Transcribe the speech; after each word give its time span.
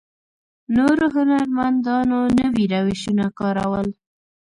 نورو 0.75 1.05
هنرمندانو 1.15 2.19
نوي 2.39 2.63
روشونه 2.71 3.25
کارول. 3.39 3.87